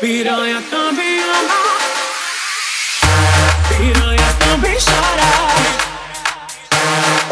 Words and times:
Piranha 0.00 0.62
também 0.70 1.20
ama. 1.20 1.74
be 3.68 3.92
também 4.40 4.76
chora. 4.80 5.28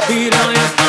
Piranha 0.07 0.69
também 0.77 0.82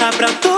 voltar 0.00 0.16
pra. 0.16 0.49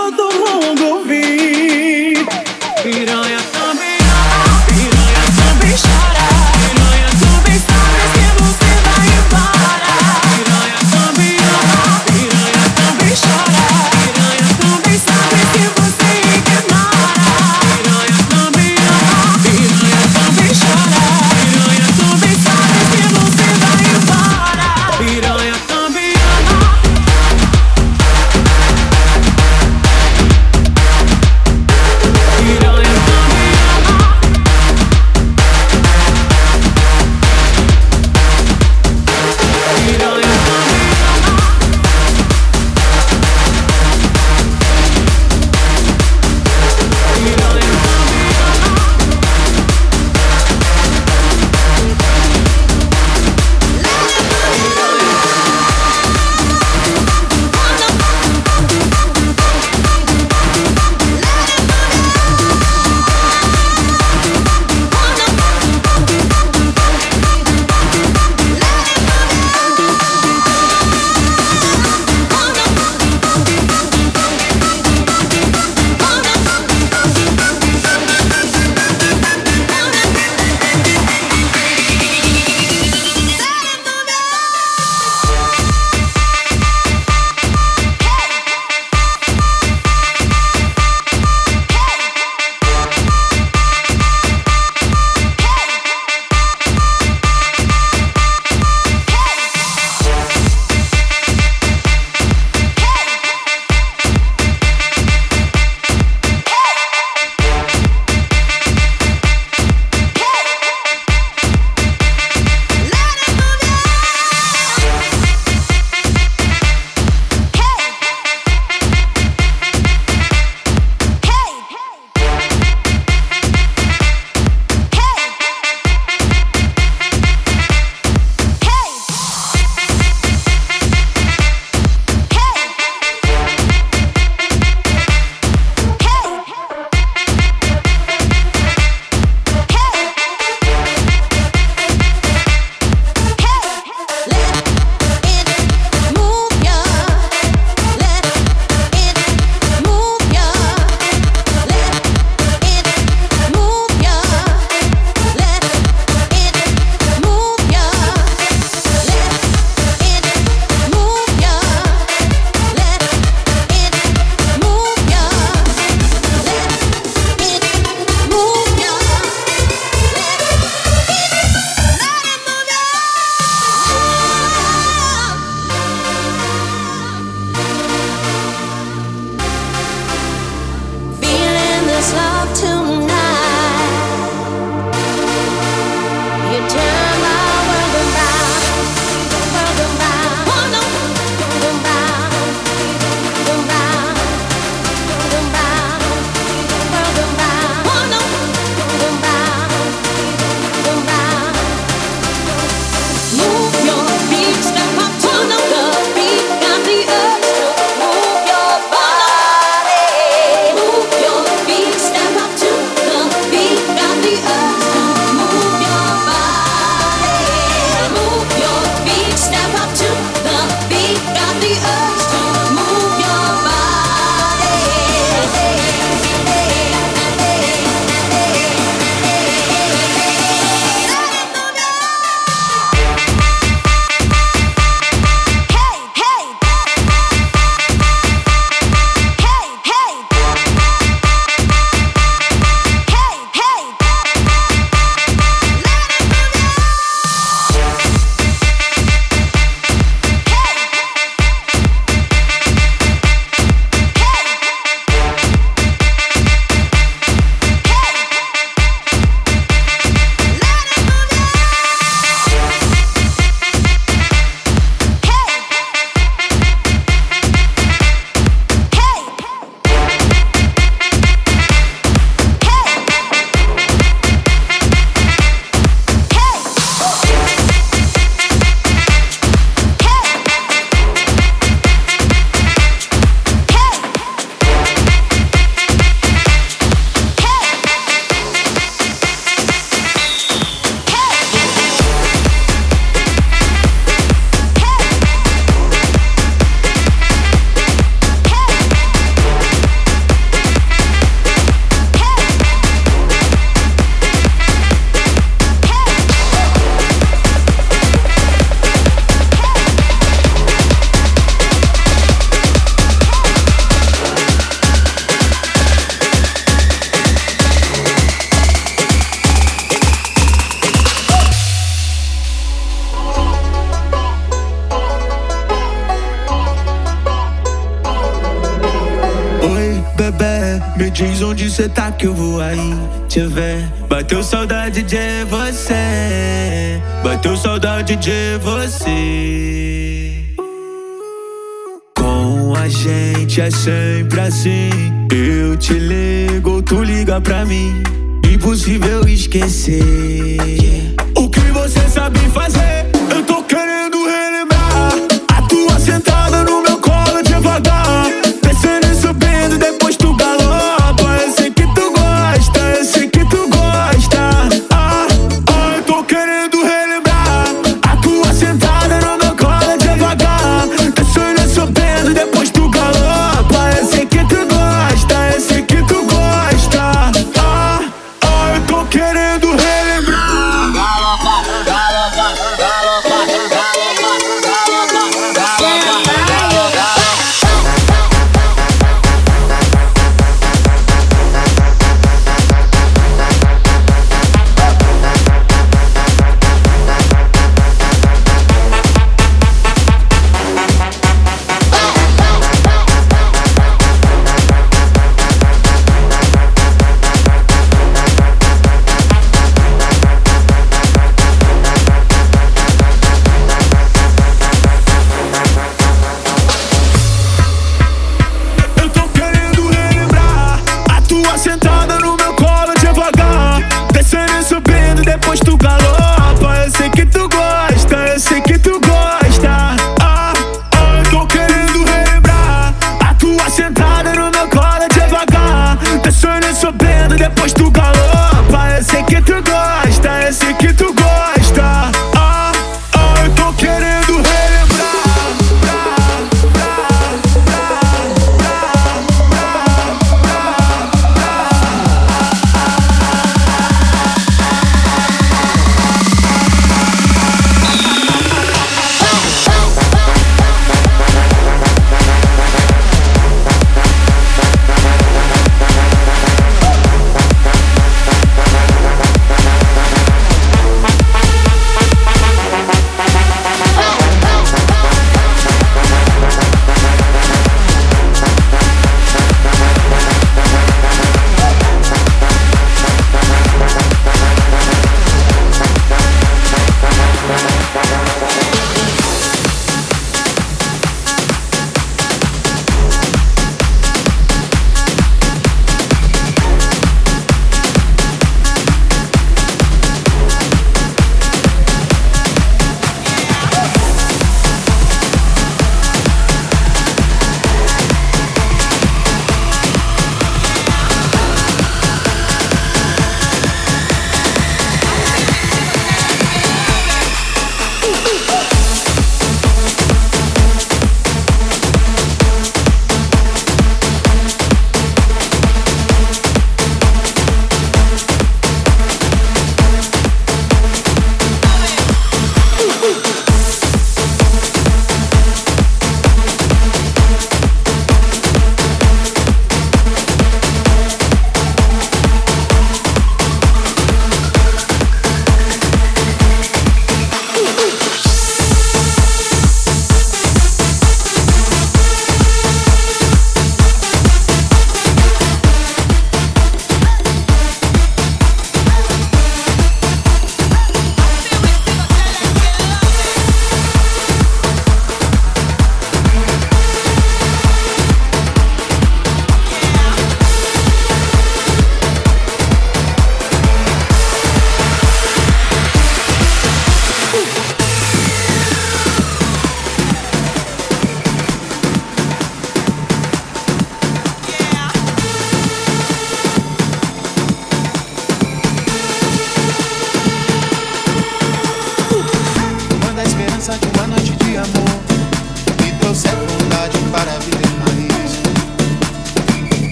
Sempre 344.51 344.92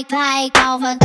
like, 0.00 0.08
bike 0.08 0.66
over 0.66 0.99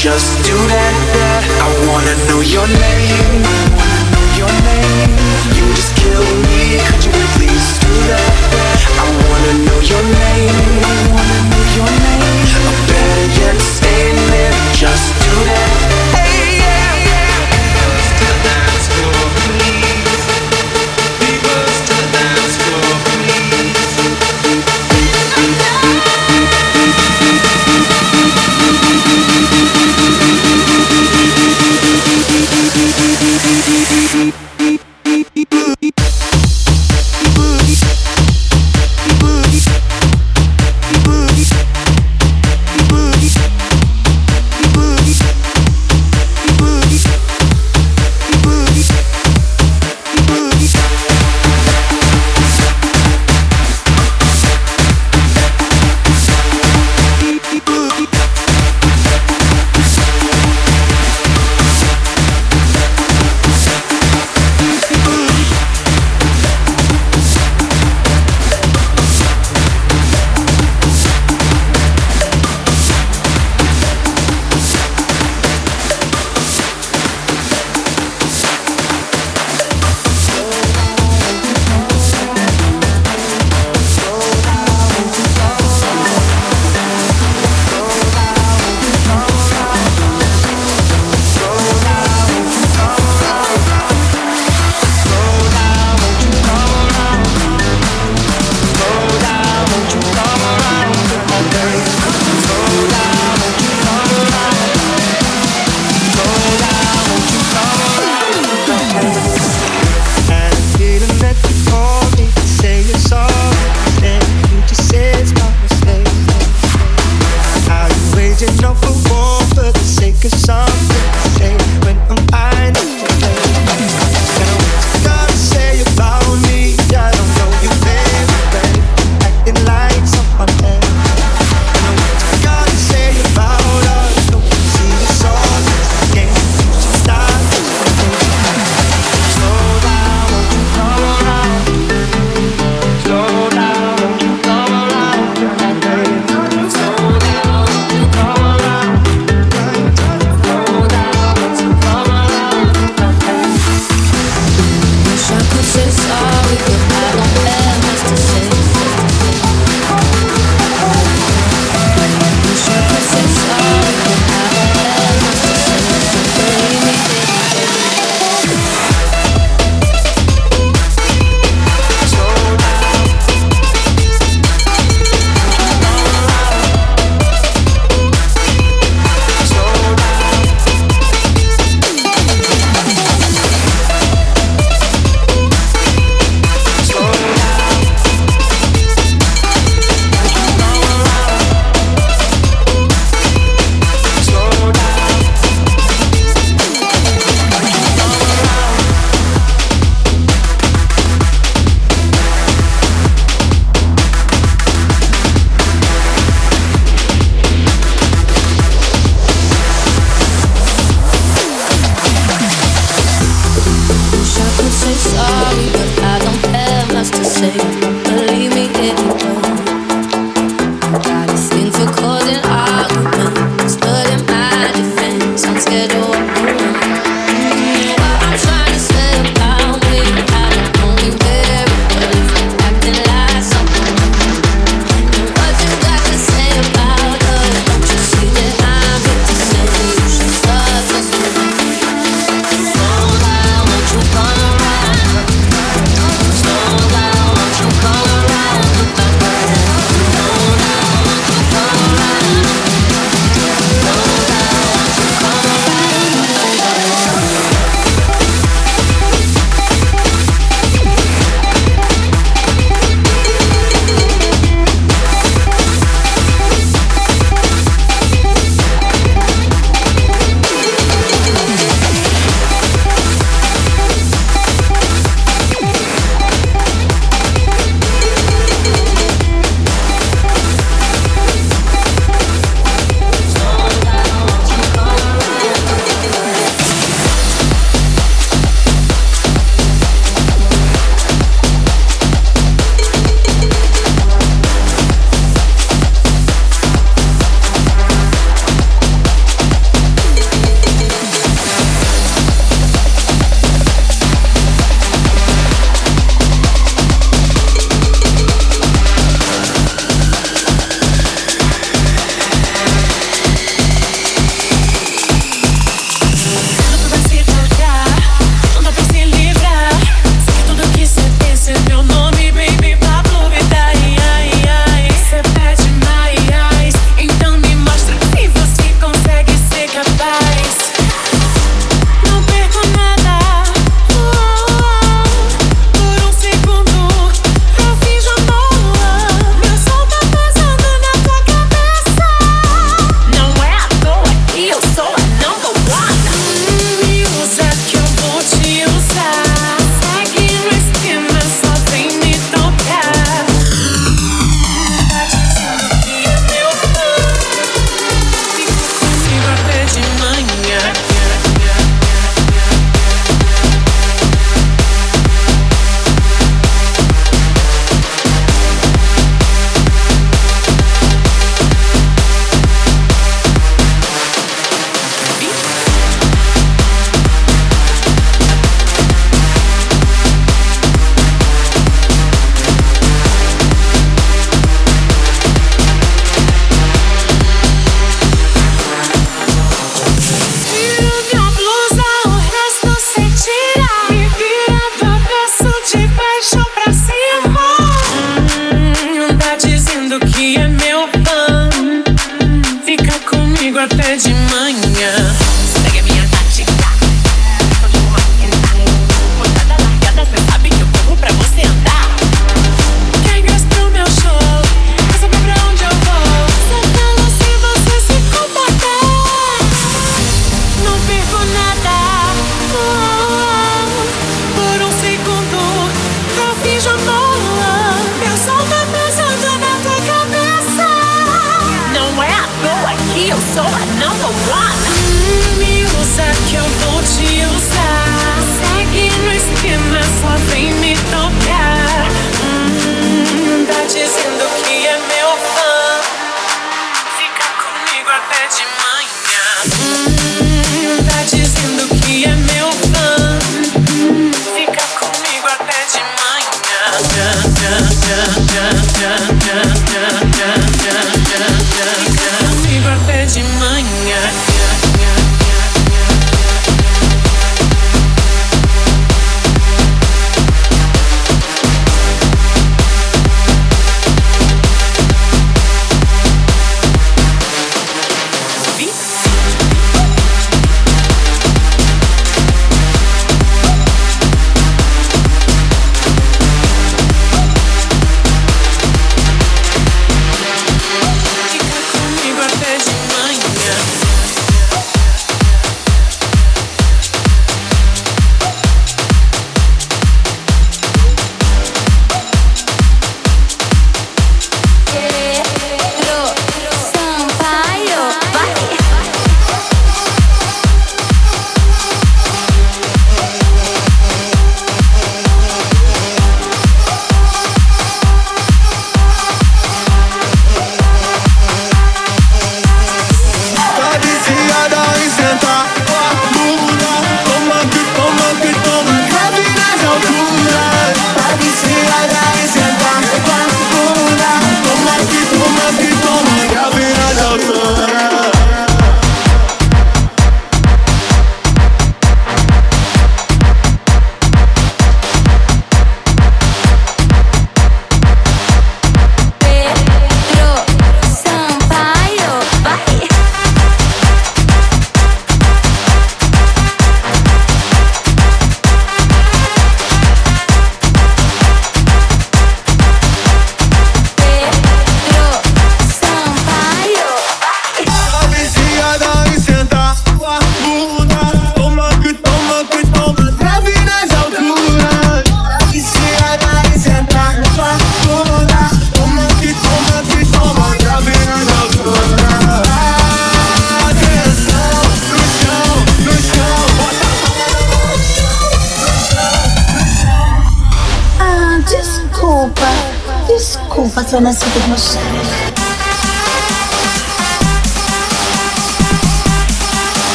just 0.00 0.32
do 0.46 0.56
that. 0.56 1.44
I 1.60 1.68
wanna 1.86 2.16
know 2.24 2.40
your 2.40 2.66
name, 2.66 3.44
your 4.32 4.48
name. 4.64 5.12
You 5.52 5.74
just 5.76 5.94
kill 5.94 6.24
me, 6.48 6.80
could 6.88 7.04
you? 7.04 7.09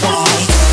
why. 0.00 0.71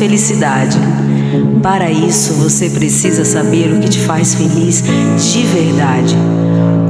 Felicidade. 0.00 0.78
Para 1.62 1.90
isso, 1.90 2.32
você 2.32 2.70
precisa 2.70 3.22
saber 3.22 3.70
o 3.70 3.80
que 3.80 3.88
te 3.90 4.00
faz 4.00 4.34
feliz 4.34 4.82
de 4.82 5.42
verdade. 5.42 6.16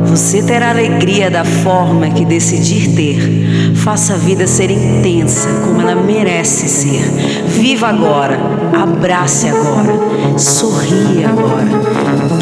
Você 0.06 0.40
terá 0.42 0.70
alegria 0.70 1.28
da 1.28 1.44
forma 1.44 2.08
que 2.10 2.24
decidir 2.24 2.94
ter. 2.94 3.74
Faça 3.74 4.14
a 4.14 4.16
vida 4.16 4.46
ser 4.46 4.70
intensa 4.70 5.48
como 5.64 5.80
ela 5.80 5.96
merece 6.00 6.68
ser. 6.68 7.02
Viva 7.48 7.88
agora, 7.88 8.38
abrace 8.80 9.48
agora, 9.48 10.38
sorria 10.38 11.30
agora, 11.30 11.66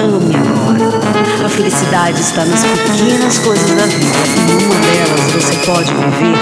ame 0.03 0.37
agora. 0.37 1.47
A 1.47 1.49
felicidade 1.49 2.21
está 2.21 2.45
nas 2.45 2.63
pequenas 2.63 3.39
coisas 3.39 3.71
da 3.71 3.87
vida 3.87 4.19
e 4.37 4.65
uma 4.65 4.75
delas 4.75 5.33
você 5.33 5.57
pode 5.65 5.91
viver 5.95 6.37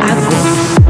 agora. 0.00 0.04
Agora, 0.12 0.83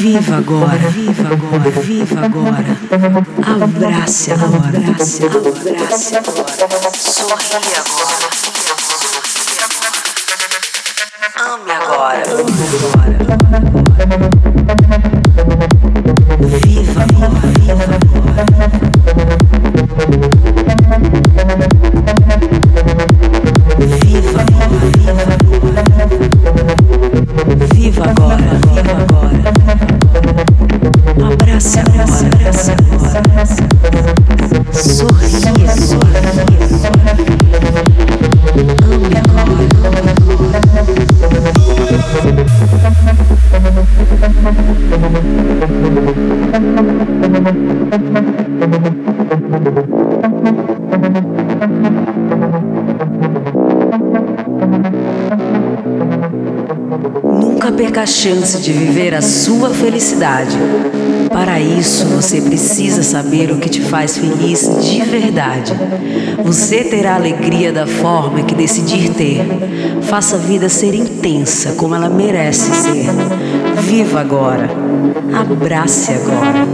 Viva 0.00 0.36
agora, 0.36 0.88
viva 0.88 1.28
agora, 1.28 1.70
viva 1.82 2.24
agora. 2.24 2.74
Abrace 3.62 4.32
agora, 4.32 4.78
abrace, 4.78 5.26
abrace 5.26 6.16
agora. 6.16 6.54
Sorria 6.96 7.82
agora. 7.84 8.30
Ame 11.36 11.72
agora. 11.72 12.22
Viva 16.64 17.02
agora, 17.02 17.46
viva 17.58 17.82
agora. 17.84 17.99
Chance 58.20 58.58
de 58.58 58.70
viver 58.70 59.14
a 59.14 59.22
sua 59.22 59.70
felicidade. 59.70 60.54
Para 61.32 61.58
isso, 61.58 62.04
você 62.04 62.38
precisa 62.42 63.02
saber 63.02 63.50
o 63.50 63.56
que 63.56 63.70
te 63.70 63.80
faz 63.80 64.18
feliz 64.18 64.68
de 64.82 65.00
verdade. 65.00 65.72
Você 66.44 66.84
terá 66.84 67.14
alegria 67.14 67.72
da 67.72 67.86
forma 67.86 68.42
que 68.42 68.54
decidir 68.54 69.08
ter. 69.14 69.40
Faça 70.02 70.36
a 70.36 70.38
vida 70.38 70.68
ser 70.68 70.94
intensa 70.94 71.72
como 71.78 71.94
ela 71.94 72.10
merece 72.10 72.70
ser. 72.74 73.06
Viva 73.80 74.20
agora. 74.20 74.68
Abrace 75.32 76.12
agora. 76.12 76.66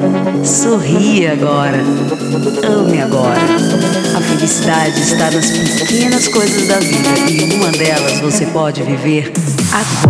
Sorria 0.44 1.34
agora. 1.34 1.78
Ame 2.66 3.00
agora. 3.00 3.40
A 4.16 4.20
felicidade 4.20 5.00
está 5.00 5.30
nas 5.30 5.48
pequenas 5.52 6.26
coisas 6.26 6.66
da 6.66 6.80
vida 6.80 7.30
e 7.30 7.54
uma 7.54 7.70
delas 7.70 8.18
você 8.18 8.46
pode 8.46 8.82
viver 8.82 9.30
agora. 9.70 10.05